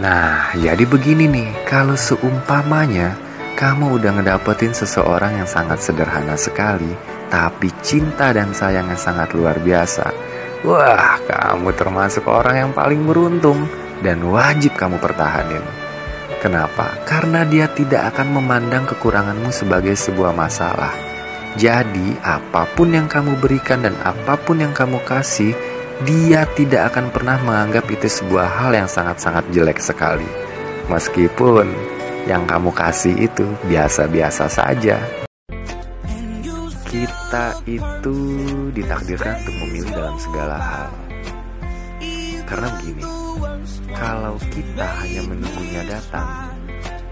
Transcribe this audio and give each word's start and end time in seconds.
Nah, 0.00 0.56
jadi 0.56 0.88
begini 0.88 1.28
nih, 1.28 1.68
kalau 1.68 1.92
seumpamanya 1.92 3.20
kamu 3.52 4.00
udah 4.00 4.16
ngedapetin 4.16 4.72
seseorang 4.72 5.36
yang 5.36 5.44
sangat 5.44 5.84
sederhana 5.84 6.40
sekali, 6.40 6.88
tapi 7.28 7.68
cinta 7.84 8.32
dan 8.32 8.56
sayangnya 8.56 8.96
sangat 8.96 9.36
luar 9.36 9.60
biasa. 9.60 10.08
Wah, 10.64 11.20
kamu 11.28 11.76
termasuk 11.76 12.24
orang 12.32 12.56
yang 12.56 12.72
paling 12.72 13.04
beruntung 13.04 13.68
dan 14.00 14.24
wajib 14.24 14.72
kamu 14.72 14.96
pertahanin. 14.96 15.60
Kenapa? 16.40 16.96
Karena 17.04 17.44
dia 17.44 17.68
tidak 17.68 18.16
akan 18.16 18.40
memandang 18.40 18.88
kekuranganmu 18.88 19.52
sebagai 19.52 19.92
sebuah 19.92 20.32
masalah. 20.32 20.96
Jadi, 21.60 22.16
apa 22.24 22.64
pun 22.72 22.96
yang 22.96 23.04
kamu 23.04 23.36
berikan 23.36 23.84
dan 23.84 23.92
apa 24.00 24.40
pun 24.40 24.64
yang 24.64 24.72
kamu 24.72 24.96
kasih, 25.04 25.52
dia 26.08 26.48
tidak 26.56 26.94
akan 26.94 27.12
pernah 27.12 27.36
menganggap 27.44 27.84
itu 27.92 28.08
sebuah 28.08 28.48
hal 28.48 28.72
yang 28.72 28.88
sangat-sangat 28.88 29.44
jelek 29.52 29.78
sekali. 29.82 30.28
Meskipun 30.88 31.68
yang 32.24 32.48
kamu 32.48 32.72
kasih 32.72 33.14
itu 33.28 33.44
biasa-biasa 33.68 34.48
saja. 34.48 34.96
Kita 36.90 37.54
itu 37.68 38.16
ditakdirkan 38.74 39.38
untuk 39.44 39.56
memilih 39.62 39.92
dalam 39.94 40.16
segala 40.18 40.56
hal. 40.58 40.90
Karena 42.50 42.66
begini, 42.80 43.04
kalau 43.94 44.34
kita 44.50 44.86
hanya 45.06 45.22
menunggunya 45.22 45.82
datang, 45.86 46.50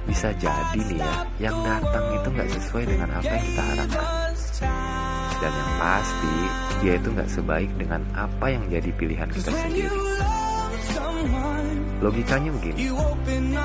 bisa 0.09 0.35
jadi 0.35 0.81
nih 0.83 0.99
ya, 0.99 1.15
yang 1.39 1.57
datang 1.63 2.05
itu 2.19 2.27
nggak 2.27 2.49
sesuai 2.59 2.85
dengan 2.91 3.09
apa 3.15 3.31
yang 3.31 3.45
kita 3.47 3.63
harapkan. 3.63 4.08
Dan 5.39 5.53
yang 5.55 5.73
pasti, 5.79 6.37
dia 6.83 6.93
itu 6.99 7.09
nggak 7.15 7.31
sebaik 7.31 7.71
dengan 7.79 8.03
apa 8.19 8.47
yang 8.51 8.65
jadi 8.67 8.91
pilihan 8.99 9.29
kita 9.31 9.51
sendiri. 9.55 9.99
Logikanya 11.99 12.51
begini, 12.55 12.95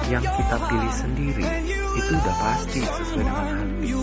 yang 0.10 0.26
kita 0.26 0.58
pilih 0.70 0.94
sendiri 0.94 1.46
itu 1.98 2.12
udah 2.18 2.36
pasti 2.42 2.82
sesuai 2.82 3.26
dengan 3.26 3.46
hati. 3.54 3.94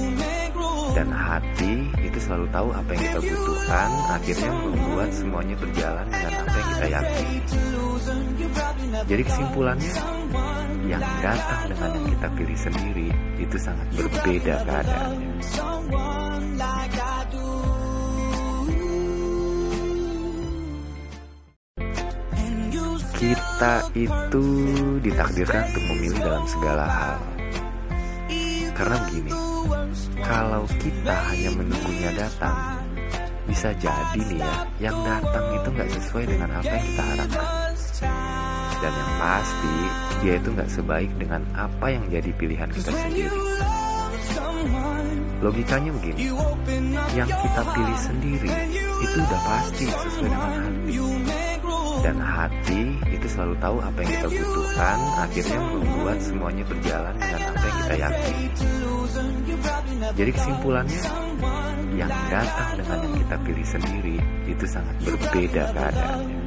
Dan 0.91 1.09
hati 1.15 1.75
itu 2.03 2.19
selalu 2.19 2.47
tahu 2.51 2.69
apa 2.75 2.91
yang 2.95 3.03
kita 3.07 3.21
butuhkan, 3.23 3.91
akhirnya 4.11 4.51
membuat 4.51 5.11
semuanya 5.15 5.57
berjalan 5.59 6.07
dengan 6.11 6.33
apa 6.35 6.57
yang 6.59 6.69
kita 6.75 6.87
yakini. 6.91 7.39
Jadi 9.07 9.23
kesimpulannya, 9.27 9.95
yang 10.91 11.03
datang 11.23 11.63
dengan 11.71 11.91
yang 11.95 12.07
kita 12.11 12.29
pilih 12.35 12.59
sendiri 12.59 13.09
itu 13.39 13.57
sangat 13.63 13.87
berbeda 13.95 14.55
keadaannya. 14.67 15.31
Kita 23.21 23.85
itu 23.93 24.45
ditakdirkan 25.05 25.69
untuk 25.69 25.85
memilih 25.93 26.21
dalam 26.25 26.45
segala 26.49 26.89
hal. 26.89 27.21
Karena 28.73 28.97
begini, 29.05 29.33
kalau 30.25 30.65
kita 30.81 31.15
hanya 31.29 31.53
menunggunya 31.53 32.17
datang, 32.17 32.81
bisa 33.45 33.77
jadi 33.77 34.17
nih 34.25 34.41
ya, 34.41 34.57
yang 34.89 34.97
datang 35.05 35.45
itu 35.53 35.69
nggak 35.69 35.91
sesuai 36.01 36.25
dengan 36.33 36.49
apa 36.49 36.73
yang 36.73 36.85
kita 36.89 37.03
harapkan. 37.13 37.49
Dan 38.81 38.93
yang 38.97 39.13
pasti, 39.21 39.77
dia 40.25 40.35
itu 40.41 40.49
nggak 40.57 40.71
sebaik 40.73 41.11
dengan 41.21 41.43
apa 41.53 41.87
yang 41.93 42.05
jadi 42.09 42.31
pilihan 42.41 42.73
kita 42.73 42.89
sendiri. 42.89 43.41
Logikanya 45.45 45.93
begini, 45.93 46.33
yang 47.13 47.29
kita 47.29 47.63
pilih 47.69 47.99
sendiri 48.01 48.51
itu 49.05 49.17
udah 49.21 49.41
pasti 49.45 49.85
sesuai 49.93 50.25
dengan 50.25 50.53
hati. 50.57 51.20
Dan 52.01 52.17
hati 52.17 52.83
itu 53.13 53.27
selalu 53.29 53.55
tahu 53.61 53.77
apa 53.81 53.99
yang 54.01 54.13
kita 54.17 54.29
butuhkan, 54.33 54.99
akhirnya 55.21 55.59
membuat 55.61 56.19
semuanya 56.25 56.65
berjalan 56.65 57.15
dengan 57.21 57.41
apa 57.45 57.65
yang 57.65 57.77
kita 57.77 57.95
yakini. 58.01 58.47
Jadi 60.17 60.31
kesimpulannya, 60.33 61.03
yang 62.01 62.13
datang 62.33 62.71
dengan 62.81 62.99
yang 63.05 63.15
kita 63.21 63.37
pilih 63.45 63.67
sendiri 63.69 64.17
itu 64.49 64.65
sangat 64.65 64.97
berbeda 65.05 65.63
keadaannya. 65.77 66.41